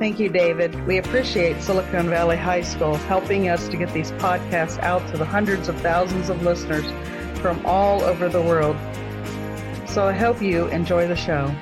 Thank 0.00 0.18
you, 0.18 0.30
David. 0.30 0.74
We 0.86 0.96
appreciate 0.96 1.60
Silicon 1.60 2.08
Valley 2.08 2.38
High 2.38 2.62
School 2.62 2.94
helping 2.94 3.50
us 3.50 3.68
to 3.68 3.76
get 3.76 3.92
these 3.92 4.12
podcasts 4.12 4.78
out 4.78 5.06
to 5.10 5.18
the 5.18 5.26
hundreds 5.26 5.68
of 5.68 5.78
thousands 5.82 6.30
of 6.30 6.40
listeners 6.42 6.86
from 7.40 7.60
all 7.66 8.00
over 8.04 8.30
the 8.30 8.40
world. 8.40 8.78
So 9.86 10.06
I 10.08 10.12
hope 10.12 10.40
you 10.40 10.68
enjoy 10.68 11.06
the 11.06 11.16
show. 11.16 11.54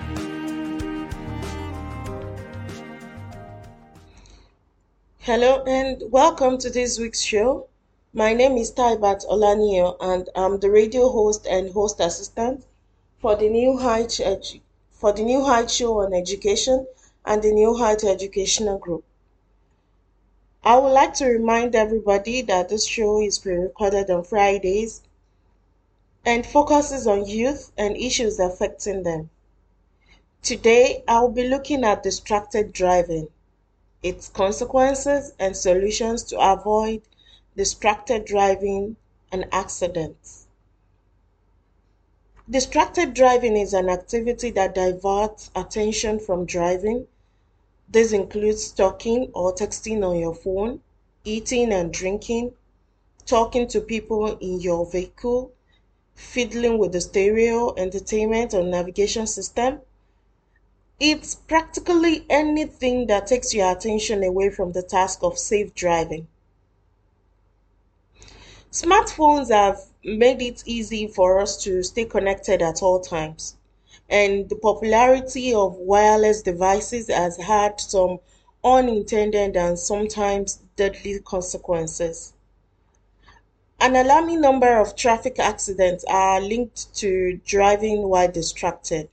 Hello 5.19 5.64
and 5.64 6.05
welcome 6.12 6.58
to 6.58 6.70
this 6.70 6.97
week's 6.97 7.23
show. 7.23 7.67
My 8.14 8.34
name 8.34 8.56
is 8.56 8.70
Taibat 8.70 9.27
Olaniyan 9.27 9.97
and 10.00 10.28
I'm 10.36 10.61
the 10.61 10.70
radio 10.70 11.08
host 11.08 11.45
and 11.50 11.73
host 11.73 11.98
assistant 11.98 12.64
for 13.19 13.34
the 13.34 13.48
New 13.48 13.78
High 13.78 14.05
Edu- 14.05 14.61
for 14.92 15.12
the 15.12 15.25
New 15.25 15.45
Heights 15.45 15.75
Show 15.75 16.02
on 16.02 16.14
Education 16.14 16.86
and 17.28 17.42
the 17.42 17.52
New 17.52 17.76
Heights 17.76 18.04
Educational 18.04 18.78
Group. 18.78 19.04
I 20.64 20.78
would 20.78 20.92
like 20.92 21.12
to 21.14 21.26
remind 21.26 21.74
everybody 21.74 22.40
that 22.42 22.70
this 22.70 22.86
show 22.86 23.20
is 23.20 23.38
pre-recorded 23.38 24.10
on 24.10 24.24
Fridays 24.24 25.02
and 26.24 26.46
focuses 26.46 27.06
on 27.06 27.26
youth 27.26 27.70
and 27.76 27.98
issues 27.98 28.38
affecting 28.38 29.02
them. 29.02 29.28
Today, 30.42 31.04
I 31.06 31.20
will 31.20 31.28
be 31.28 31.46
looking 31.46 31.84
at 31.84 32.02
distracted 32.02 32.72
driving, 32.72 33.28
its 34.02 34.30
consequences 34.30 35.34
and 35.38 35.54
solutions 35.54 36.22
to 36.24 36.38
avoid 36.38 37.02
distracted 37.54 38.24
driving 38.24 38.96
and 39.30 39.46
accidents. 39.52 40.46
Distracted 42.48 43.12
driving 43.12 43.54
is 43.54 43.74
an 43.74 43.90
activity 43.90 44.48
that 44.52 44.74
diverts 44.74 45.50
attention 45.54 46.18
from 46.18 46.46
driving. 46.46 47.06
This 47.91 48.12
includes 48.12 48.70
talking 48.70 49.31
or 49.33 49.55
texting 49.55 50.06
on 50.06 50.19
your 50.19 50.34
phone, 50.34 50.80
eating 51.24 51.73
and 51.73 51.92
drinking, 51.92 52.52
talking 53.24 53.67
to 53.68 53.80
people 53.80 54.36
in 54.39 54.61
your 54.61 54.85
vehicle, 54.85 55.52
fiddling 56.14 56.79
with 56.79 56.92
the 56.92 57.01
stereo, 57.01 57.74
entertainment, 57.77 58.52
or 58.52 58.62
navigation 58.62 59.27
system. 59.27 59.80
It's 61.01 61.35
practically 61.36 62.27
anything 62.29 63.07
that 63.07 63.29
takes 63.29 63.55
your 63.55 63.70
attention 63.70 64.24
away 64.24 64.51
from 64.51 64.73
the 64.73 64.83
task 64.83 65.20
of 65.23 65.39
safe 65.39 65.74
driving. 65.74 66.27
Smartphones 68.73 69.51
have 69.51 69.80
made 70.05 70.42
it 70.42 70.62
easy 70.67 71.07
for 71.07 71.41
us 71.41 71.62
to 71.62 71.83
stay 71.83 72.05
connected 72.05 72.61
at 72.61 72.83
all 72.83 73.01
times, 73.01 73.57
and 74.08 74.48
the 74.48 74.57
popularity 74.57 75.52
of 75.52 75.74
wireless 75.77 76.42
devices 76.42 77.08
has 77.08 77.36
had 77.36 77.80
some 77.80 78.19
unintended 78.64 79.57
and 79.57 79.79
sometimes 79.79 80.61
deadly 80.77 81.20
consequences. 81.20 82.33
An 83.80 83.95
alarming 83.95 84.41
number 84.41 84.79
of 84.79 84.97
traffic 84.97 85.39
accidents 85.39 86.05
are 86.08 86.41
linked 86.41 86.92
to 86.97 87.41
driving 87.47 88.08
while 88.08 88.30
distracted, 88.30 89.08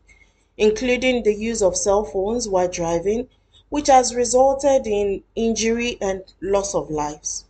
including 0.58 1.24
the 1.24 1.36
use 1.36 1.62
of 1.62 1.78
cell 1.78 2.04
phones 2.04 2.50
while 2.50 2.68
driving, 2.68 3.28
which 3.70 3.88
has 3.88 4.16
resulted 4.16 4.88
in 4.88 5.24
injury 5.36 5.98
and 6.02 6.24
loss 6.42 6.74
of 6.74 6.90
lives. 6.90 7.45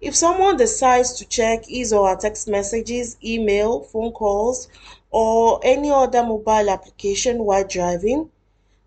If 0.00 0.14
someone 0.14 0.56
decides 0.56 1.12
to 1.14 1.24
check 1.24 1.66
his 1.66 1.92
or 1.92 2.08
her 2.08 2.16
text 2.16 2.46
messages, 2.46 3.16
email, 3.22 3.80
phone 3.80 4.12
calls, 4.12 4.68
or 5.10 5.58
any 5.64 5.90
other 5.90 6.22
mobile 6.22 6.70
application 6.70 7.44
while 7.44 7.64
driving, 7.64 8.30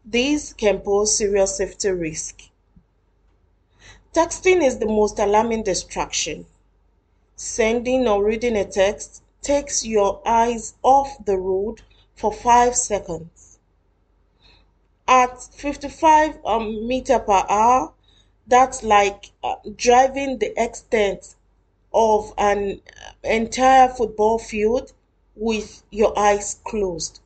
these 0.05 0.53
can 0.53 0.79
pose 0.79 1.17
serious 1.17 1.57
safety 1.57 1.89
risk. 1.89 2.41
Texting 4.13 4.63
is 4.63 4.79
the 4.79 4.85
most 4.85 5.19
alarming 5.19 5.63
distraction. 5.63 6.45
Sending 7.35 8.07
or 8.07 8.23
reading 8.23 8.55
a 8.55 8.65
text 8.65 9.21
takes 9.41 9.85
your 9.85 10.21
eyes 10.25 10.75
off 10.83 11.25
the 11.25 11.37
road 11.37 11.81
for 12.15 12.31
5 12.31 12.75
seconds. 12.75 13.59
At 15.07 15.41
55 15.43 16.39
um, 16.45 16.87
meter 16.87 17.19
per 17.19 17.45
hour, 17.49 17.93
that's 18.51 18.83
like 18.83 19.31
uh, 19.43 19.55
driving 19.77 20.37
the 20.37 20.53
extent 20.61 21.35
of 21.93 22.33
an 22.37 22.81
entire 23.23 23.87
football 23.87 24.37
field 24.37 24.93
with 25.35 25.83
your 25.89 26.17
eyes 26.19 26.59
closed. 26.65 27.21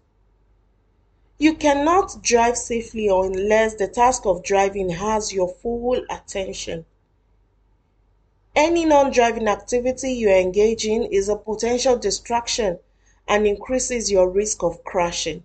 You 1.39 1.55
cannot 1.55 2.21
drive 2.21 2.57
safely 2.57 3.07
unless 3.07 3.75
the 3.75 3.87
task 3.87 4.25
of 4.25 4.43
driving 4.43 4.89
has 4.91 5.33
your 5.33 5.49
full 5.49 6.05
attention. 6.09 6.85
Any 8.55 8.85
non 8.85 9.11
driving 9.11 9.47
activity 9.47 10.13
you 10.13 10.29
engage 10.29 10.85
in 10.85 11.03
is 11.03 11.27
a 11.27 11.35
potential 11.35 11.97
distraction 11.97 12.79
and 13.27 13.47
increases 13.47 14.11
your 14.11 14.29
risk 14.29 14.63
of 14.63 14.83
crashing. 14.83 15.43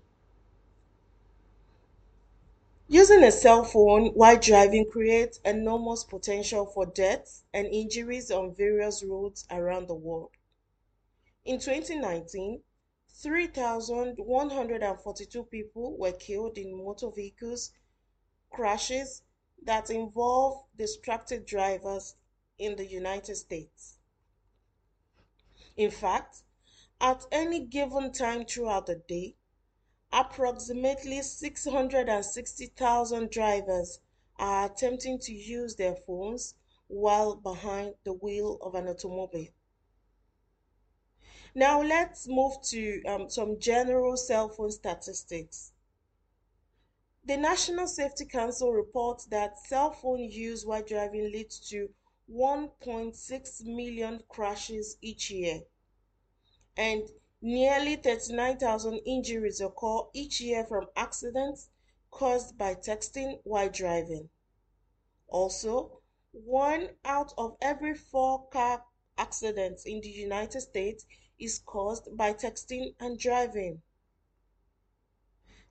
Using 2.93 3.23
a 3.23 3.31
cell 3.31 3.63
phone 3.63 4.07
while 4.15 4.37
driving 4.37 4.91
creates 4.91 5.39
enormous 5.45 6.03
potential 6.03 6.67
for 6.67 6.87
deaths 6.87 7.45
and 7.55 7.69
injuries 7.69 8.33
on 8.33 8.53
various 8.53 9.05
roads 9.05 9.47
around 9.49 9.87
the 9.87 9.95
world. 9.95 10.33
In 11.45 11.61
2019, 11.61 12.65
3,142 13.11 15.45
people 15.45 15.97
were 15.99 16.11
killed 16.11 16.59
in 16.59 16.77
motor 16.77 17.13
vehicles 17.13 17.71
crashes 18.51 19.23
that 19.63 19.91
involve 19.91 20.65
distracted 20.77 21.47
drivers 21.47 22.17
in 22.59 22.75
the 22.75 22.87
United 22.87 23.37
States. 23.37 24.01
In 25.77 25.93
fact, 25.93 26.43
at 27.01 27.25
any 27.31 27.67
given 27.67 28.11
time 28.11 28.45
throughout 28.45 28.87
the 28.87 28.97
day, 28.97 29.37
approximately 30.13 31.23
660,000 31.23 33.31
drivers 33.31 34.01
are 34.39 34.67
attempting 34.67 35.19
to 35.19 35.33
use 35.33 35.77
their 35.77 35.95
phones 35.95 36.55
while 36.89 37.37
behind 37.37 37.95
the 38.05 38.13
wheel 38.13 38.59
of 38.63 38.75
an 38.75 38.89
automobile. 38.89 39.49
Now, 41.55 41.83
let's 41.83 42.29
move 42.29 42.63
to 42.65 43.03
um, 43.05 43.29
some 43.29 43.59
general 43.59 44.17
cell 44.17 44.49
phone 44.49 44.71
statistics. 44.71 45.73
The 47.25 47.37
National 47.37 47.87
Safety 47.87 48.25
Council 48.25 48.73
reports 48.73 49.27
that 49.27 49.59
cell 49.67 49.91
phone 49.91 50.31
use 50.31 50.65
while 50.65 50.83
driving 50.83 51.31
leads 51.31 51.61
to 51.71 51.91
1.6 52.33 53.65
million 53.65 54.23
crashes 54.29 54.97
each 55.03 55.31
year, 55.31 55.63
and 56.77 57.03
nearly 57.43 57.97
39,000 57.97 58.99
injuries 59.07 59.61
occur 59.61 60.01
each 60.13 60.41
year 60.41 60.65
from 60.65 60.87
accidents 60.95 61.71
caused 62.11 62.59
by 62.59 62.75
texting 62.75 63.41
while 63.45 63.69
driving. 63.71 64.29
Also, 65.29 66.01
one 66.33 66.91
out 67.05 67.33
of 67.39 67.57
every 67.61 67.95
four 67.95 68.47
car 68.49 68.85
accidents 69.17 69.85
in 69.85 70.01
the 70.01 70.09
United 70.09 70.61
States 70.61 71.07
is 71.39 71.59
caused 71.59 72.17
by 72.17 72.33
texting 72.33 72.95
and 73.01 73.19
driving. 73.19 73.83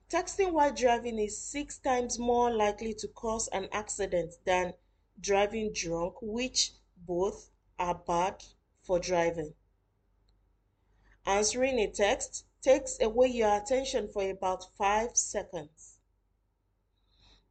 Texting 0.08 0.52
while 0.52 0.74
driving 0.74 1.18
is 1.18 1.40
six 1.40 1.78
times 1.78 2.18
more 2.18 2.50
likely 2.52 2.92
to 2.94 3.06
cause 3.06 3.46
an 3.48 3.68
accident 3.70 4.34
than 4.44 4.74
driving 5.20 5.72
drunk, 5.72 6.16
which 6.20 6.72
both 6.96 7.50
are 7.78 7.94
bad 7.94 8.42
for 8.82 8.98
driving. 8.98 9.54
Answering 11.30 11.78
a 11.78 11.86
text 11.86 12.44
takes 12.60 13.00
away 13.00 13.28
your 13.28 13.56
attention 13.56 14.08
for 14.08 14.28
about 14.28 14.64
5 14.76 15.16
seconds. 15.16 16.00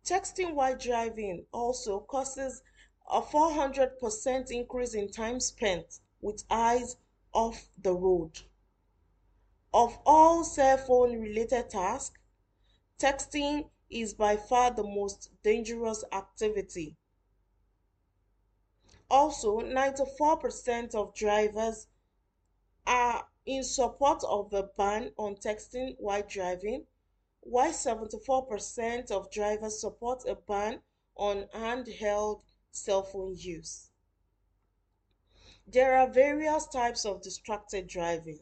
Texting 0.03 0.53
while 0.53 0.77
driving 0.77 1.45
also 1.53 2.01
causes 2.01 2.61
a 3.09 3.21
400% 3.21 4.51
increase 4.51 4.93
in 4.95 5.09
time 5.09 5.39
spent 5.39 6.01
with 6.19 6.43
eyes 6.49 6.97
off 7.33 7.69
the 7.81 7.93
road. 7.93 8.41
Of 9.73 9.97
all 10.05 10.43
cell 10.43 10.77
phone 10.77 11.17
related 11.17 11.69
tasks, 11.69 12.19
texting 12.99 13.69
is 13.89 14.13
by 14.13 14.35
far 14.35 14.71
the 14.71 14.83
most 14.83 15.29
dangerous 15.41 16.03
activity. 16.11 16.97
Also, 19.09 19.61
94% 19.61 20.95
of 20.95 21.15
drivers 21.15 21.87
are 22.85 23.25
in 23.45 23.63
support 23.63 24.23
of 24.23 24.49
the 24.49 24.63
ban 24.77 25.11
on 25.17 25.35
texting 25.35 25.95
while 25.99 26.23
driving, 26.27 26.85
while 27.41 27.71
74% 27.71 29.11
of 29.11 29.31
drivers 29.31 29.79
support 29.81 30.23
a 30.27 30.35
ban 30.35 30.81
on 31.15 31.45
handheld 31.53 32.41
cell 32.71 33.03
phone 33.03 33.35
use. 33.37 33.89
There 35.67 35.95
are 35.95 36.07
various 36.07 36.67
types 36.67 37.05
of 37.05 37.21
distracted 37.21 37.87
driving. 37.87 38.39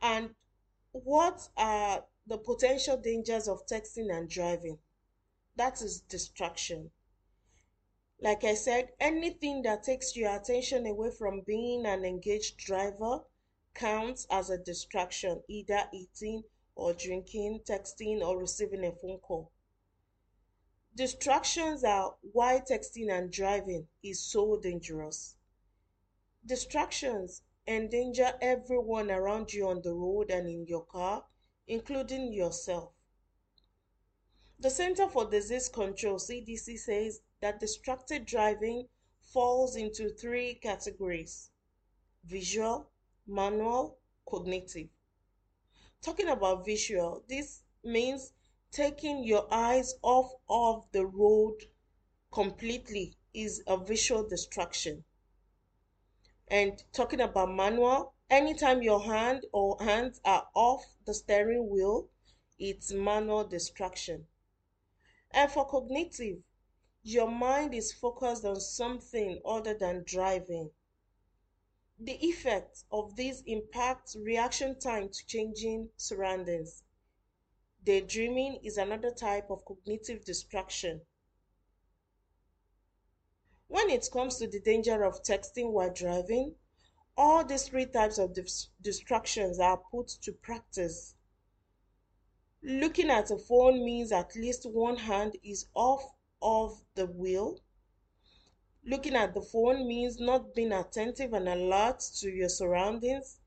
And 0.00 0.34
what 0.92 1.48
are 1.56 2.04
the 2.26 2.38
potential 2.38 2.96
dangers 2.96 3.48
of 3.48 3.66
texting 3.66 4.16
and 4.16 4.28
driving? 4.28 4.78
That 5.56 5.80
is 5.82 6.00
distraction. 6.00 6.90
Like 8.20 8.44
I 8.44 8.54
said, 8.54 8.92
anything 9.00 9.62
that 9.62 9.82
takes 9.82 10.16
your 10.16 10.34
attention 10.34 10.86
away 10.86 11.10
from 11.10 11.40
being 11.40 11.84
an 11.84 12.04
engaged 12.04 12.56
driver 12.58 13.24
counts 13.74 14.26
as 14.30 14.50
a 14.50 14.58
distraction, 14.58 15.42
either 15.48 15.88
eating 15.92 16.44
or 16.74 16.92
drinking, 16.92 17.60
texting, 17.68 18.20
or 18.20 18.38
receiving 18.38 18.84
a 18.84 18.92
phone 18.92 19.18
call. 19.18 19.50
Distractions 20.94 21.82
are 21.82 22.16
why 22.32 22.60
texting 22.60 23.10
and 23.10 23.32
driving 23.32 23.88
is 24.02 24.20
so 24.20 24.56
dangerous. 24.60 25.34
Distractions 26.46 27.42
endanger 27.66 28.38
everyone 28.40 29.10
around 29.10 29.52
you 29.52 29.66
on 29.66 29.82
the 29.82 29.92
road 29.92 30.30
and 30.30 30.48
in 30.48 30.66
your 30.66 30.84
car, 30.84 31.24
including 31.66 32.32
yourself. 32.32 32.92
The 34.60 34.70
Center 34.70 35.08
for 35.08 35.28
Disease 35.28 35.68
Control 35.68 36.16
CDC 36.16 36.78
says 36.78 37.20
that 37.44 37.60
distracted 37.60 38.24
driving 38.24 38.88
falls 39.20 39.76
into 39.76 40.08
three 40.08 40.54
categories 40.54 41.50
visual, 42.24 42.88
manual, 43.26 43.98
cognitive. 44.26 44.88
Talking 46.00 46.28
about 46.28 46.64
visual, 46.64 47.22
this 47.28 47.60
means 47.84 48.32
taking 48.70 49.24
your 49.24 49.46
eyes 49.52 49.92
off 50.00 50.32
of 50.48 50.86
the 50.92 51.04
road 51.04 51.56
completely 52.32 53.12
is 53.34 53.62
a 53.66 53.76
visual 53.76 54.26
distraction. 54.26 55.04
And 56.48 56.82
talking 56.94 57.20
about 57.20 57.54
manual, 57.54 58.14
anytime 58.30 58.80
your 58.80 59.02
hand 59.02 59.44
or 59.52 59.76
hands 59.82 60.18
are 60.24 60.48
off 60.54 60.82
the 61.04 61.12
steering 61.12 61.68
wheel, 61.68 62.08
it's 62.58 62.90
manual 62.90 63.44
distraction. 63.44 64.28
And 65.30 65.50
for 65.50 65.66
cognitive, 65.66 66.38
your 67.04 67.30
mind 67.30 67.74
is 67.74 67.92
focused 67.92 68.46
on 68.46 68.58
something 68.58 69.38
other 69.44 69.74
than 69.74 70.02
driving. 70.06 70.70
The 72.00 72.14
effect 72.26 72.84
of 72.90 73.14
this 73.14 73.42
impacts 73.46 74.16
reaction 74.16 74.80
time 74.80 75.10
to 75.10 75.26
changing 75.26 75.90
surroundings. 75.98 76.82
Daydreaming 77.84 78.60
is 78.64 78.78
another 78.78 79.10
type 79.10 79.50
of 79.50 79.66
cognitive 79.66 80.24
distraction. 80.24 81.02
When 83.68 83.90
it 83.90 84.08
comes 84.10 84.38
to 84.38 84.48
the 84.48 84.60
danger 84.60 85.04
of 85.04 85.22
texting 85.22 85.72
while 85.72 85.92
driving, 85.92 86.54
all 87.18 87.44
these 87.44 87.68
three 87.68 87.86
types 87.86 88.16
of 88.16 88.32
dis- 88.32 88.68
distractions 88.80 89.60
are 89.60 89.76
put 89.76 90.08
to 90.22 90.32
practice. 90.32 91.14
Looking 92.62 93.10
at 93.10 93.30
a 93.30 93.36
phone 93.36 93.84
means 93.84 94.10
at 94.10 94.34
least 94.34 94.64
one 94.64 94.96
hand 94.96 95.36
is 95.44 95.66
off 95.74 96.14
of 96.44 96.84
the 96.94 97.06
wheel. 97.06 97.58
Looking 98.84 99.16
at 99.16 99.32
the 99.32 99.40
phone 99.40 99.88
means 99.88 100.20
not 100.20 100.54
being 100.54 100.70
attentive 100.70 101.32
and 101.32 101.48
alert 101.48 102.00
to 102.20 102.30
your 102.30 102.50
surroundings. 102.50 103.40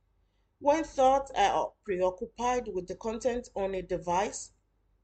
When 0.59 0.83
thoughts 0.83 1.31
are 1.35 1.73
preoccupied 1.83 2.69
with 2.69 2.87
the 2.87 2.95
content 2.95 3.49
on 3.55 3.75
a 3.75 3.83
device, 3.83 4.51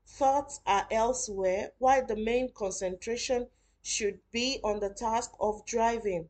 thoughts 0.07 0.60
are 0.66 0.88
elsewhere 0.90 1.74
while 1.78 2.04
the 2.04 2.16
main 2.16 2.51
concentration 2.51 3.48
should 3.84 4.19
be 4.31 4.60
on 4.63 4.80
the 4.80 4.90
task 4.90 5.31
of 5.40 5.63
driving. 5.66 6.30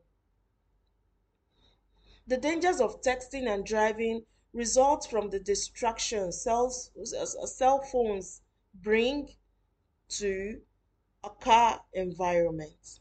The 2.26 2.36
dangers 2.36 2.80
of 2.80 3.00
texting 3.00 3.48
and 3.48 3.64
driving 3.64 4.26
result 4.52 5.08
from 5.10 5.30
the 5.30 5.40
distractions 5.40 6.42
cells, 6.42 6.90
uh, 6.98 7.46
cell 7.46 7.80
phones 7.80 8.42
bring 8.74 9.34
to 10.08 10.60
a 11.24 11.30
car 11.42 11.80
environment. 11.92 13.00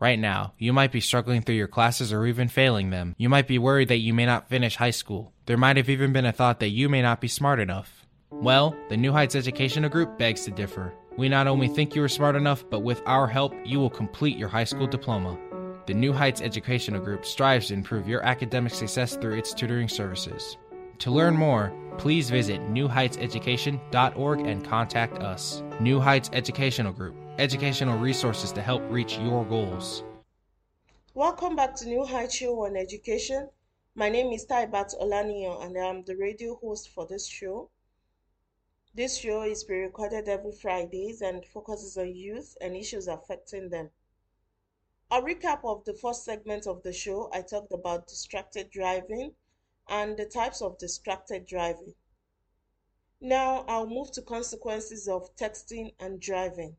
Right 0.00 0.18
now, 0.18 0.54
you 0.58 0.72
might 0.72 0.90
be 0.90 1.00
struggling 1.00 1.42
through 1.42 1.54
your 1.54 1.68
classes 1.68 2.12
or 2.12 2.26
even 2.26 2.48
failing 2.48 2.90
them. 2.90 3.14
You 3.18 3.28
might 3.28 3.46
be 3.46 3.58
worried 3.58 3.88
that 3.88 3.98
you 3.98 4.12
may 4.12 4.26
not 4.26 4.48
finish 4.48 4.74
high 4.74 4.90
school. 4.90 5.32
There 5.46 5.56
might 5.56 5.76
have 5.76 5.88
even 5.88 6.12
been 6.12 6.26
a 6.26 6.32
thought 6.32 6.58
that 6.58 6.70
you 6.70 6.88
may 6.88 7.02
not 7.02 7.20
be 7.20 7.28
smart 7.28 7.60
enough. 7.60 8.04
Well, 8.30 8.74
the 8.88 8.96
New 8.96 9.12
Heights 9.12 9.36
Educational 9.36 9.90
Group 9.90 10.18
begs 10.18 10.44
to 10.44 10.50
differ. 10.50 10.92
We 11.16 11.28
not 11.28 11.46
only 11.46 11.68
think 11.68 11.94
you 11.94 12.02
are 12.02 12.08
smart 12.08 12.34
enough, 12.34 12.64
but 12.68 12.80
with 12.80 13.00
our 13.06 13.28
help, 13.28 13.54
you 13.64 13.78
will 13.78 13.90
complete 13.90 14.36
your 14.36 14.48
high 14.48 14.64
school 14.64 14.88
diploma. 14.88 15.38
The 15.86 15.94
New 15.94 16.12
Heights 16.12 16.40
Educational 16.40 17.00
Group 17.00 17.24
strives 17.24 17.68
to 17.68 17.74
improve 17.74 18.08
your 18.08 18.24
academic 18.24 18.74
success 18.74 19.16
through 19.16 19.36
its 19.36 19.54
tutoring 19.54 19.88
services. 19.88 20.56
To 21.02 21.10
learn 21.10 21.34
more, 21.34 21.72
please 21.98 22.30
visit 22.30 22.60
newheightseducation.org 22.60 24.46
and 24.46 24.64
contact 24.64 25.18
us. 25.18 25.60
New 25.80 25.98
Heights 25.98 26.30
Educational 26.32 26.92
Group, 26.92 27.16
educational 27.40 27.98
resources 27.98 28.52
to 28.52 28.62
help 28.62 28.84
reach 28.88 29.18
your 29.18 29.44
goals. 29.44 30.04
Welcome 31.14 31.56
back 31.56 31.74
to 31.78 31.88
New 31.88 32.04
Heights 32.04 32.36
Show 32.36 32.66
on 32.66 32.76
Education. 32.76 33.48
My 33.96 34.10
name 34.10 34.32
is 34.32 34.46
Taibat 34.46 34.94
Olaniyan 35.02 35.66
and 35.66 35.76
I'm 35.76 36.04
the 36.04 36.14
radio 36.14 36.54
host 36.54 36.90
for 36.90 37.04
this 37.04 37.26
show. 37.26 37.68
This 38.94 39.18
show 39.18 39.42
is 39.42 39.64
pre-recorded 39.64 40.28
every 40.28 40.52
Fridays 40.52 41.20
and 41.20 41.44
focuses 41.44 41.98
on 41.98 42.14
youth 42.14 42.56
and 42.60 42.76
issues 42.76 43.08
affecting 43.08 43.70
them. 43.70 43.90
A 45.10 45.20
recap 45.20 45.64
of 45.64 45.84
the 45.84 45.94
first 45.94 46.24
segment 46.24 46.68
of 46.68 46.80
the 46.84 46.92
show, 46.92 47.28
I 47.34 47.42
talked 47.42 47.72
about 47.72 48.06
distracted 48.06 48.70
driving 48.70 49.32
and 49.92 50.16
the 50.16 50.24
types 50.24 50.62
of 50.62 50.78
distracted 50.78 51.46
driving. 51.46 51.94
Now 53.20 53.64
I'll 53.68 53.86
move 53.86 54.10
to 54.12 54.22
consequences 54.22 55.06
of 55.06 55.36
texting 55.36 55.92
and 56.00 56.18
driving. 56.18 56.76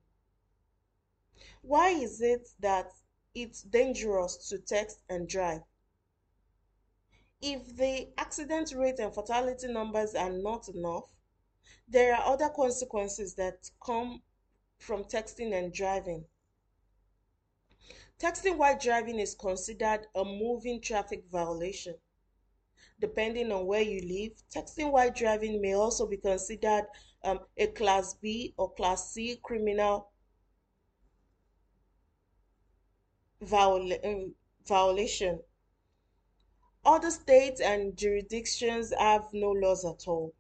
Why 1.62 1.90
is 1.90 2.22
it 2.22 2.50
that 2.60 2.92
it's 3.36 3.62
dangerous 3.62 4.50
to 4.50 4.58
text 4.58 5.00
and 5.10 5.30
drive? 5.30 5.62
If 7.40 7.78
the 7.78 8.10
accident 8.18 8.74
rate 8.76 9.00
and 9.00 9.14
fatality 9.14 9.68
numbers 9.68 10.16
are 10.16 10.32
not 10.32 10.68
enough, 10.68 11.14
there 11.88 12.16
are 12.16 12.34
other 12.34 12.50
consequences 12.50 13.36
that 13.36 13.70
come 13.86 14.24
from 14.80 15.04
texting 15.04 15.54
and 15.54 15.72
driving. 15.72 16.26
Texting 18.20 18.58
while 18.58 18.78
driving 18.80 19.20
is 19.20 19.36
considered 19.36 20.08
a 20.16 20.26
moving 20.26 20.82
traffic 20.82 21.26
violation. 21.32 21.96
Depending 23.00 23.52
on 23.52 23.66
where 23.66 23.82
you 23.82 24.02
live, 24.02 24.32
texting 24.54 24.92
while 24.92 25.12
driving 25.12 25.62
may 25.62 25.74
also 25.74 26.08
be 26.08 26.18
considered 26.18 26.86
um, 27.24 27.40
a 27.58 27.68
Class 27.68 28.14
B 28.16 28.54
or 28.58 28.72
Class 28.74 29.12
C 29.14 29.40
criminal 29.44 30.10
um, 33.52 34.34
violation. 34.66 35.40
Other 36.86 37.12
states 37.12 37.62
and 37.62 37.96
jurisdictions 37.98 38.94
have 38.98 39.28
no 39.34 39.52
laws 39.52 39.86
at 39.86 40.08
all. 40.08 40.34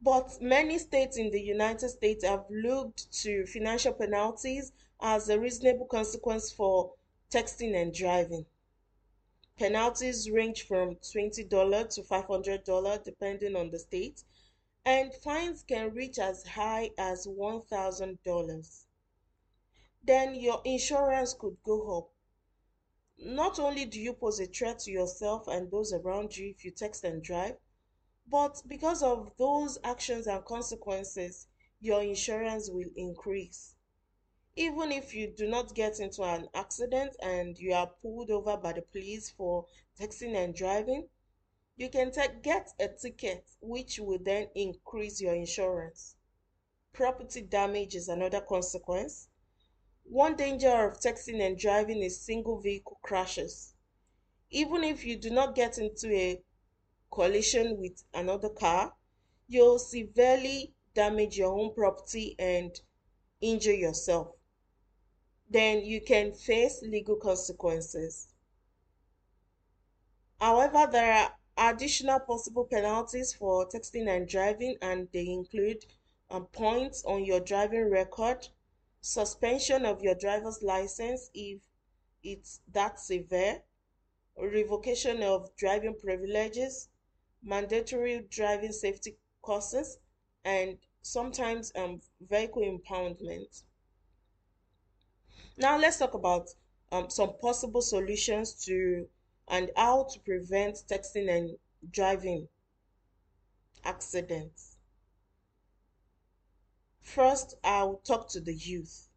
But 0.00 0.40
many 0.40 0.78
states 0.78 1.16
in 1.16 1.30
the 1.30 1.40
United 1.40 1.88
States 1.88 2.24
have 2.24 2.44
looked 2.50 3.12
to 3.22 3.46
financial 3.46 3.92
penalties 3.92 4.72
as 5.00 5.28
a 5.28 5.38
reasonable 5.38 5.86
consequence 5.86 6.52
for 6.52 6.92
texting 7.30 7.74
and 7.74 7.92
driving. 7.92 8.46
Penalties 9.58 10.30
range 10.30 10.66
from 10.66 10.96
$20 10.96 11.34
to 11.94 12.02
$500 12.02 13.04
depending 13.04 13.56
on 13.56 13.70
the 13.70 13.78
state, 13.78 14.22
and 14.84 15.14
fines 15.14 15.62
can 15.62 15.94
reach 15.94 16.18
as 16.18 16.46
high 16.46 16.90
as 16.98 17.26
$1,000. 17.26 18.84
Then 20.02 20.34
your 20.34 20.60
insurance 20.64 21.32
could 21.32 21.56
go 21.64 21.98
up. 21.98 22.10
Not 23.18 23.58
only 23.58 23.86
do 23.86 23.98
you 23.98 24.12
pose 24.12 24.40
a 24.40 24.46
threat 24.46 24.80
to 24.80 24.90
yourself 24.90 25.48
and 25.48 25.70
those 25.70 25.92
around 25.92 26.36
you 26.36 26.50
if 26.50 26.64
you 26.64 26.70
text 26.70 27.04
and 27.04 27.22
drive, 27.22 27.56
but 28.28 28.62
because 28.66 29.02
of 29.02 29.32
those 29.38 29.78
actions 29.84 30.26
and 30.26 30.44
consequences, 30.44 31.46
your 31.80 32.02
insurance 32.02 32.68
will 32.68 32.90
increase. 32.96 33.75
Even 34.58 34.90
if 34.90 35.12
you 35.12 35.26
do 35.26 35.46
not 35.46 35.74
get 35.74 36.00
into 36.00 36.22
an 36.22 36.48
accident 36.54 37.14
and 37.20 37.58
you 37.58 37.74
are 37.74 37.92
pulled 38.00 38.30
over 38.30 38.56
by 38.56 38.72
the 38.72 38.80
police 38.80 39.28
for 39.28 39.66
texting 40.00 40.34
and 40.34 40.54
driving, 40.54 41.06
you 41.76 41.90
can 41.90 42.10
get 42.40 42.72
a 42.80 42.88
ticket 42.88 43.46
which 43.60 43.98
will 43.98 44.18
then 44.18 44.48
increase 44.54 45.20
your 45.20 45.34
insurance. 45.34 46.16
Property 46.94 47.42
damage 47.42 47.94
is 47.94 48.08
another 48.08 48.40
consequence. 48.40 49.28
One 50.04 50.36
danger 50.36 50.88
of 50.88 51.00
texting 51.00 51.46
and 51.46 51.58
driving 51.58 52.02
is 52.02 52.24
single 52.24 52.58
vehicle 52.58 52.98
crashes. 53.02 53.74
Even 54.48 54.84
if 54.84 55.04
you 55.04 55.18
do 55.18 55.28
not 55.28 55.54
get 55.54 55.76
into 55.76 56.10
a 56.10 56.40
collision 57.12 57.78
with 57.78 58.02
another 58.14 58.48
car, 58.48 58.94
you'll 59.48 59.78
severely 59.78 60.72
damage 60.94 61.36
your 61.36 61.52
own 61.52 61.74
property 61.74 62.34
and 62.38 62.80
injure 63.42 63.74
yourself 63.74 64.32
then 65.48 65.84
you 65.84 66.00
can 66.00 66.32
face 66.32 66.82
legal 66.82 67.16
consequences. 67.16 68.28
However, 70.40 70.88
there 70.90 71.12
are 71.12 71.72
additional 71.72 72.20
possible 72.20 72.64
penalties 72.64 73.32
for 73.32 73.66
texting 73.68 74.08
and 74.08 74.28
driving, 74.28 74.76
and 74.82 75.08
they 75.12 75.26
include 75.26 75.86
um, 76.30 76.46
points 76.46 77.04
on 77.04 77.24
your 77.24 77.40
driving 77.40 77.90
record, 77.90 78.48
suspension 79.00 79.86
of 79.86 80.02
your 80.02 80.14
driver's 80.14 80.62
license 80.62 81.30
if 81.32 81.60
it's 82.22 82.60
that 82.72 82.98
severe, 82.98 83.62
revocation 84.36 85.22
of 85.22 85.54
driving 85.56 85.94
privileges, 85.94 86.88
mandatory 87.42 88.26
driving 88.28 88.72
safety 88.72 89.16
courses, 89.40 89.98
and 90.44 90.78
sometimes 91.02 91.72
um, 91.76 92.00
vehicle 92.20 92.62
impoundment. 92.62 93.62
Now 95.58 95.78
let's 95.78 95.98
talk 95.98 96.12
about 96.12 96.50
um, 96.92 97.08
some 97.08 97.38
possible 97.40 97.80
solutions 97.80 98.52
to 98.66 99.08
and 99.48 99.70
how 99.74 100.04
to 100.04 100.20
prevent 100.20 100.82
texting 100.86 101.30
and 101.30 101.56
driving 101.90 102.48
accidents. 103.82 104.76
First, 107.00 107.54
I'll 107.64 107.96
talk 108.04 108.28
to 108.30 108.40
the 108.40 108.52
youth. 108.52 109.08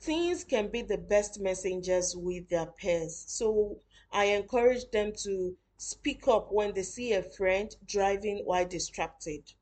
Teens 0.00 0.44
can 0.44 0.68
be 0.68 0.82
the 0.82 0.98
best 0.98 1.40
messengers 1.40 2.14
with 2.14 2.48
their 2.50 2.66
peers, 2.66 3.24
so 3.26 3.80
I 4.12 4.26
encourage 4.26 4.90
them 4.90 5.12
to 5.24 5.56
speak 5.78 6.28
up 6.28 6.52
when 6.52 6.74
they 6.74 6.82
see 6.82 7.14
a 7.14 7.22
friend 7.22 7.74
driving 7.86 8.44
while 8.44 8.66
distracted. 8.66 9.54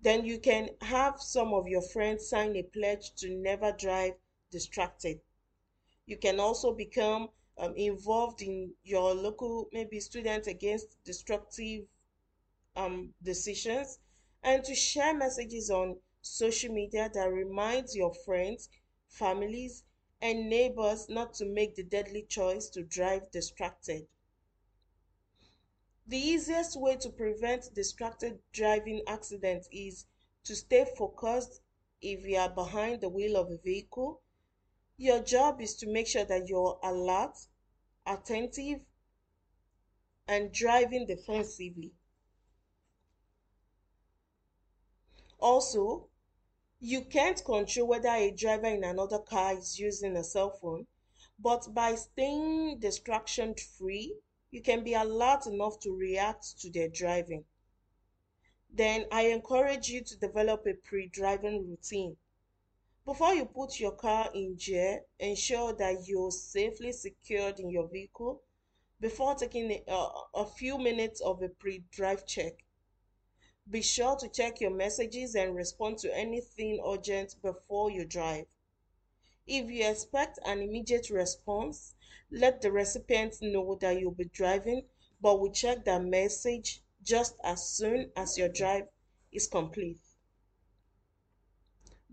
Then 0.00 0.24
you 0.24 0.40
can 0.40 0.70
have 0.80 1.20
some 1.22 1.54
of 1.54 1.68
your 1.68 1.82
friends 1.82 2.28
sign 2.28 2.56
a 2.56 2.62
pledge 2.62 3.14
to 3.16 3.30
never 3.30 3.70
drive 3.72 4.14
distracted. 4.50 5.20
You 6.06 6.16
can 6.16 6.40
also 6.40 6.72
become 6.72 7.28
um, 7.58 7.74
involved 7.76 8.42
in 8.42 8.72
your 8.82 9.14
local, 9.14 9.68
maybe 9.72 10.00
students 10.00 10.48
against 10.48 11.02
destructive 11.04 11.84
um, 12.76 13.14
decisions, 13.22 13.98
and 14.42 14.64
to 14.64 14.74
share 14.74 15.14
messages 15.14 15.70
on 15.70 15.96
social 16.22 16.72
media 16.72 17.10
that 17.12 17.32
reminds 17.32 17.94
your 17.94 18.12
friends, 18.12 18.68
families, 19.08 19.84
and 20.20 20.48
neighbors 20.48 21.08
not 21.08 21.34
to 21.34 21.46
make 21.46 21.74
the 21.76 21.82
deadly 21.82 22.22
choice 22.28 22.68
to 22.70 22.82
drive 22.82 23.30
distracted. 23.30 24.06
The 26.06 26.18
easiest 26.18 26.78
way 26.78 26.96
to 26.96 27.10
prevent 27.10 27.72
distracted 27.74 28.40
driving 28.52 29.02
accidents 29.06 29.68
is 29.70 30.06
to 30.44 30.56
stay 30.56 30.84
focused 30.98 31.60
if 32.02 32.26
you 32.26 32.36
are 32.36 32.50
behind 32.50 33.00
the 33.00 33.08
wheel 33.08 33.36
of 33.36 33.50
a 33.50 33.58
vehicle 33.58 34.20
your 35.00 35.20
job 35.20 35.62
is 35.62 35.74
to 35.76 35.86
make 35.86 36.06
sure 36.06 36.26
that 36.26 36.46
you're 36.46 36.78
alert, 36.82 37.34
attentive, 38.06 38.80
and 40.28 40.52
driving 40.52 41.06
defensively. 41.06 41.90
Also, 45.38 46.06
you 46.80 47.00
can't 47.00 47.42
control 47.46 47.88
whether 47.88 48.10
a 48.10 48.30
driver 48.30 48.66
in 48.66 48.84
another 48.84 49.18
car 49.18 49.56
is 49.56 49.78
using 49.78 50.16
a 50.16 50.22
cell 50.22 50.50
phone, 50.50 50.86
but 51.38 51.72
by 51.72 51.94
staying 51.94 52.78
distraction 52.78 53.54
free, 53.54 54.14
you 54.50 54.60
can 54.60 54.84
be 54.84 54.92
alert 54.92 55.46
enough 55.46 55.80
to 55.80 55.96
react 55.96 56.60
to 56.60 56.70
their 56.70 56.88
driving. 56.88 57.46
Then 58.68 59.06
I 59.10 59.28
encourage 59.28 59.88
you 59.88 60.04
to 60.04 60.18
develop 60.18 60.66
a 60.66 60.74
pre 60.74 61.08
driving 61.08 61.66
routine. 61.70 62.18
Before 63.06 63.34
you 63.34 63.46
put 63.46 63.80
your 63.80 63.92
car 63.92 64.30
in 64.34 64.56
gear, 64.56 65.06
ensure 65.18 65.72
that 65.72 66.06
you're 66.06 66.30
safely 66.30 66.92
secured 66.92 67.58
in 67.58 67.70
your 67.70 67.88
vehicle 67.88 68.42
before 69.00 69.34
taking 69.34 69.82
a, 69.88 70.08
a 70.34 70.44
few 70.44 70.76
minutes 70.76 71.22
of 71.22 71.42
a 71.42 71.48
pre-drive 71.48 72.26
check. 72.26 72.62
Be 73.68 73.80
sure 73.80 74.16
to 74.16 74.28
check 74.28 74.60
your 74.60 74.70
messages 74.70 75.34
and 75.34 75.56
respond 75.56 75.96
to 75.98 76.14
anything 76.14 76.78
urgent 76.86 77.40
before 77.40 77.90
you 77.90 78.04
drive. 78.04 78.46
If 79.46 79.70
you 79.70 79.88
expect 79.88 80.38
an 80.44 80.60
immediate 80.60 81.08
response, 81.08 81.94
let 82.30 82.60
the 82.60 82.70
recipient 82.70 83.40
know 83.40 83.76
that 83.76 83.98
you'll 83.98 84.10
be 84.10 84.26
driving, 84.26 84.84
but 85.22 85.40
will 85.40 85.52
check 85.52 85.86
that 85.86 86.04
message 86.04 86.82
just 87.02 87.34
as 87.42 87.66
soon 87.66 88.12
as 88.14 88.36
your 88.36 88.50
drive 88.50 88.88
is 89.32 89.46
complete 89.46 90.09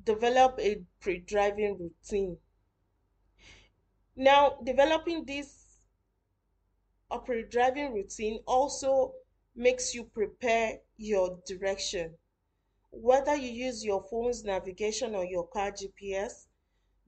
develop 0.07 0.57
a 0.59 0.81
pre-driving 1.01 1.77
routine. 1.77 2.37
Now, 4.15 4.57
developing 4.63 5.25
this 5.25 5.79
pre-driving 7.25 7.93
routine 7.93 8.39
also 8.47 9.11
makes 9.53 9.93
you 9.93 10.05
prepare 10.05 10.79
your 10.95 11.39
direction. 11.45 12.15
Whether 12.89 13.35
you 13.35 13.51
use 13.51 13.83
your 13.83 14.01
phone's 14.01 14.45
navigation 14.45 15.13
or 15.13 15.25
your 15.25 15.45
car 15.45 15.71
GPS, 15.71 16.47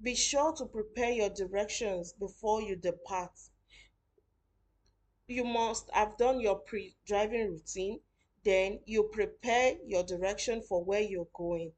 be 0.03 0.13
sure 0.13 0.51
to 0.57 0.65
prepare 0.65 1.11
your 1.11 1.29
directions 1.29 2.11
before 2.11 2.61
you 2.61 2.75
depart. 2.75 3.31
You 5.25 5.45
must 5.45 5.89
have 5.93 6.17
done 6.17 6.41
your 6.41 6.57
pre 6.57 6.97
driving 7.05 7.47
routine, 7.47 8.01
then 8.43 8.81
you 8.85 9.03
prepare 9.03 9.77
your 9.85 10.03
direction 10.03 10.61
for 10.61 10.83
where 10.83 11.01
you're 11.01 11.29
going 11.33 11.71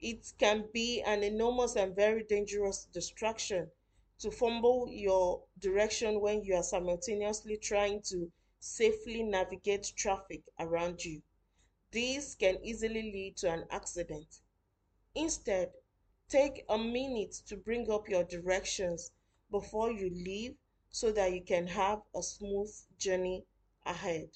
it 0.00 0.32
can 0.38 0.64
be 0.72 1.02
an 1.02 1.22
enormous 1.22 1.76
and 1.76 1.94
very 1.94 2.24
dangerous 2.24 2.86
distraction 2.92 3.68
to 4.18 4.30
fumble 4.30 4.88
your 4.90 5.42
direction 5.58 6.20
when 6.20 6.42
you 6.42 6.54
are 6.54 6.62
simultaneously 6.62 7.56
trying 7.56 8.00
to 8.02 8.30
safely 8.60 9.22
navigate 9.22 9.92
traffic 9.96 10.42
around 10.58 11.04
you. 11.04 11.22
This 11.90 12.34
can 12.34 12.58
easily 12.62 13.02
lead 13.02 13.36
to 13.38 13.50
an 13.50 13.64
accident. 13.70 14.26
Instead, 15.14 15.70
take 16.28 16.64
a 16.68 16.78
minute 16.78 17.34
to 17.48 17.56
bring 17.56 17.90
up 17.90 18.08
your 18.08 18.24
directions 18.24 19.10
before 19.50 19.90
you 19.90 20.10
leave 20.10 20.54
so 20.90 21.12
that 21.12 21.32
you 21.32 21.42
can 21.42 21.66
have 21.66 22.00
a 22.14 22.22
smooth 22.22 22.70
journey 22.98 23.44
ahead. 23.86 24.28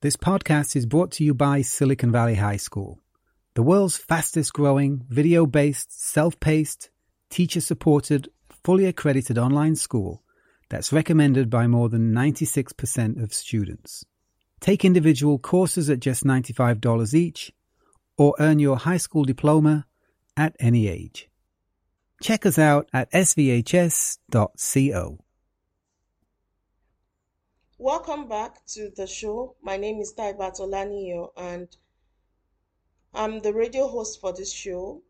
This 0.00 0.16
podcast 0.16 0.76
is 0.76 0.84
brought 0.84 1.12
to 1.12 1.24
you 1.24 1.32
by 1.32 1.62
Silicon 1.62 2.12
Valley 2.12 2.34
High 2.34 2.58
School 2.58 3.03
the 3.54 3.62
world's 3.62 3.96
fastest 3.96 4.52
growing, 4.52 5.04
video 5.08 5.46
based, 5.46 5.92
self 5.92 6.38
paced, 6.40 6.90
teacher 7.30 7.60
supported, 7.60 8.28
fully 8.64 8.86
accredited 8.86 9.38
online 9.38 9.76
school 9.76 10.22
that's 10.68 10.92
recommended 10.92 11.48
by 11.50 11.66
more 11.66 11.88
than 11.88 12.12
96% 12.12 13.22
of 13.22 13.32
students. 13.32 14.04
Take 14.60 14.84
individual 14.84 15.38
courses 15.38 15.88
at 15.90 16.00
just 16.00 16.24
$95 16.24 17.14
each 17.14 17.52
or 18.16 18.34
earn 18.38 18.58
your 18.58 18.76
high 18.76 18.96
school 18.96 19.24
diploma 19.24 19.86
at 20.36 20.56
any 20.58 20.88
age. 20.88 21.28
Check 22.22 22.46
us 22.46 22.58
out 22.58 22.88
at 22.92 23.10
svhs.co. 23.12 24.18
Welcome 27.78 28.28
back 28.28 28.64
to 28.68 28.90
the 28.96 29.06
show. 29.06 29.56
My 29.60 29.76
name 29.76 30.00
is 30.00 30.14
Taibat 30.14 30.58
Olaniyan 30.60 31.28
and 31.36 31.68
I'm 33.16 33.38
the 33.38 33.54
radio 33.54 33.86
host 33.86 34.20
for 34.20 34.32
this 34.32 34.52
show. 34.52 35.00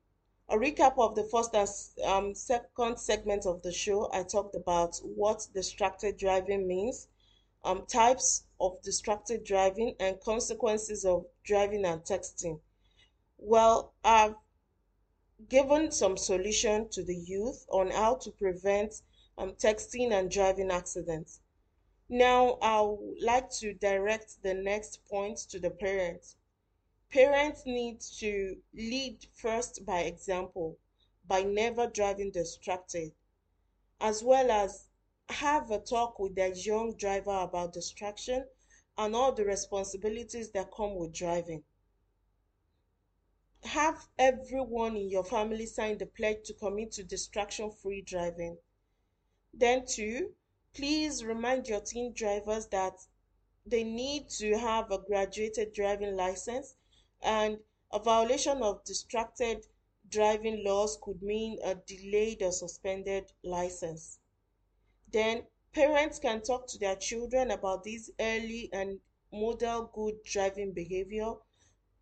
A 0.51 0.57
recap 0.57 0.99
of 0.99 1.15
the 1.15 1.25
first 1.25 1.55
and 1.55 1.67
um, 2.05 2.35
second 2.35 2.99
segment 2.99 3.47
of 3.47 3.63
the 3.63 3.73
show, 3.73 4.11
I 4.13 4.25
talked 4.25 4.55
about 4.55 4.99
what 5.03 5.49
distracted 5.55 6.19
driving 6.19 6.69
means, 6.69 7.09
um, 7.65 7.87
types 7.87 8.45
of 8.61 8.83
distracted 8.83 9.43
driving, 9.43 9.97
and 9.99 10.21
consequences 10.21 11.07
of 11.07 11.25
driving 11.45 11.87
and 11.87 12.03
texting. 12.03 12.61
Well, 13.39 13.95
I've 14.05 14.35
given 15.49 15.91
some 15.91 16.19
solution 16.19 16.91
to 16.91 17.03
the 17.03 17.17
youth 17.17 17.65
on 17.71 17.91
how 17.91 18.17
to 18.17 18.31
prevent 18.33 19.01
um, 19.39 19.53
texting 19.53 20.13
and 20.13 20.31
driving 20.31 20.71
accidents. 20.71 21.41
Now, 22.11 22.59
I 22.61 22.83
would 22.83 23.23
like 23.23 23.49
to 23.61 23.73
direct 23.73 24.43
the 24.43 24.53
next 24.53 25.03
point 25.07 25.39
to 25.49 25.59
the 25.59 25.71
parents. 25.71 26.37
Parents 27.15 27.65
need 27.65 28.01
to 28.19 28.61
lead 28.73 29.25
first 29.35 29.87
by 29.87 30.01
example 30.01 30.81
by 31.29 31.45
never 31.45 31.87
driving 31.87 32.33
distracted, 32.33 33.13
as 34.01 34.25
well 34.25 34.51
as 34.51 34.89
have 35.29 35.71
a 35.71 35.79
talk 35.79 36.19
with 36.19 36.35
their 36.35 36.53
young 36.53 36.97
driver 36.97 37.39
about 37.39 37.73
distraction 37.73 38.45
and 38.99 39.15
all 39.15 39.31
the 39.31 39.45
responsibilities 39.45 40.51
that 40.51 40.73
come 40.73 40.97
with 40.97 41.13
driving. 41.13 41.63
Have 43.63 44.09
everyone 44.19 44.97
in 44.97 45.09
your 45.09 45.25
family 45.25 45.67
sign 45.67 45.99
the 45.99 46.07
pledge 46.07 46.43
to 46.47 46.55
commit 46.55 46.91
to 46.95 47.05
distraction 47.05 47.71
free 47.71 48.03
driving. 48.03 48.59
Then, 49.53 49.87
two, 49.87 50.35
please 50.75 51.25
remind 51.25 51.69
your 51.69 51.81
teen 51.81 52.13
drivers 52.13 52.67
that 52.73 52.99
they 53.65 53.85
need 53.85 54.31
to 54.31 54.59
have 54.59 54.91
a 54.91 54.99
graduated 54.99 55.73
driving 55.73 56.17
license 56.17 56.75
and 57.25 57.59
a 57.91 57.99
violation 57.99 58.63
of 58.63 58.85
distracted 58.85 59.67
driving 60.09 60.63
laws 60.65 60.99
could 61.03 61.23
mean 61.23 61.59
a 61.65 61.75
delayed 61.75 62.43
or 62.43 62.53
suspended 62.53 63.33
license. 63.43 64.19
Then 65.11 65.47
parents 65.73 66.19
can 66.19 66.43
talk 66.43 66.67
to 66.69 66.79
their 66.79 66.97
children 66.97 67.51
about 67.51 67.85
this 67.85 68.11
early 68.21 68.69
and 68.73 69.01
model 69.33 69.91
good 69.95 70.23
driving 70.25 70.73
behavior. 70.73 71.35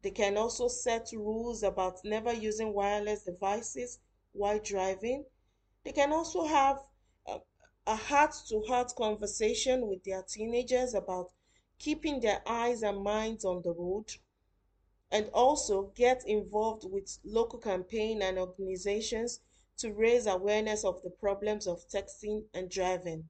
They 0.02 0.10
can 0.10 0.36
also 0.36 0.68
set 0.68 1.12
rules 1.12 1.62
about 1.62 2.04
never 2.04 2.32
using 2.32 2.74
wireless 2.74 3.22
devices 3.22 4.00
while 4.32 4.58
driving. 4.58 5.26
They 5.84 5.92
can 5.92 6.12
also 6.12 6.44
have 6.46 6.82
a 7.86 7.96
heart 7.96 8.34
to 8.48 8.62
heart 8.62 8.92
conversation 8.96 9.88
with 9.88 10.04
their 10.04 10.22
teenagers 10.22 10.94
about 10.94 11.30
keeping 11.78 12.20
their 12.20 12.42
eyes 12.46 12.82
and 12.82 13.02
minds 13.02 13.44
on 13.44 13.62
the 13.62 13.72
road 13.72 14.12
and 15.12 15.28
also 15.34 15.92
get 15.94 16.26
involved 16.26 16.90
with 16.90 17.18
local 17.22 17.58
campaign 17.58 18.22
and 18.22 18.38
organizations 18.38 19.40
to 19.76 19.92
raise 19.92 20.26
awareness 20.26 20.84
of 20.84 21.02
the 21.02 21.10
problems 21.10 21.66
of 21.66 21.86
texting 21.88 22.42
and 22.54 22.70
driving. 22.70 23.28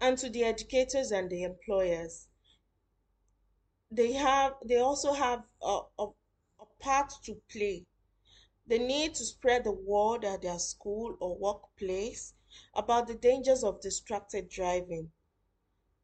And 0.00 0.18
to 0.18 0.28
the 0.28 0.42
educators 0.42 1.12
and 1.12 1.30
the 1.30 1.44
employers, 1.44 2.26
they 3.90 4.12
have 4.12 4.54
they 4.64 4.78
also 4.78 5.12
have 5.12 5.44
a, 5.62 5.80
a, 5.98 6.06
a 6.60 6.64
part 6.80 7.12
to 7.24 7.36
play. 7.50 7.86
They 8.66 8.78
need 8.78 9.14
to 9.14 9.24
spread 9.24 9.64
the 9.64 9.72
word 9.72 10.24
at 10.24 10.42
their 10.42 10.58
school 10.58 11.16
or 11.20 11.38
workplace 11.38 12.34
about 12.74 13.06
the 13.06 13.14
dangers 13.14 13.62
of 13.62 13.80
distracted 13.80 14.48
driving. 14.48 15.10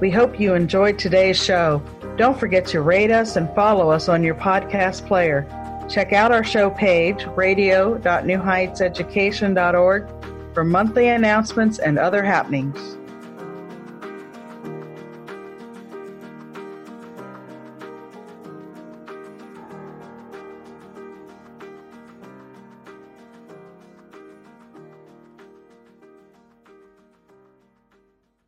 We 0.00 0.10
hope 0.10 0.40
you 0.40 0.54
enjoyed 0.54 0.98
today's 0.98 1.40
show. 1.42 1.80
Don't 2.16 2.38
forget 2.38 2.66
to 2.66 2.80
rate 2.80 3.12
us 3.12 3.36
and 3.36 3.48
follow 3.54 3.90
us 3.90 4.08
on 4.08 4.24
your 4.24 4.34
podcast 4.34 5.06
player. 5.06 5.46
Check 5.88 6.12
out 6.12 6.30
our 6.32 6.44
show 6.44 6.70
page, 6.70 7.26
radio.newheightseducation.org, 7.36 10.08
for 10.54 10.64
monthly 10.64 11.08
announcements 11.08 11.78
and 11.78 11.98
other 11.98 12.24
happenings. 12.24 12.96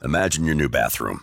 Imagine 0.03 0.45
your 0.45 0.55
new 0.55 0.69
bathroom 0.69 1.23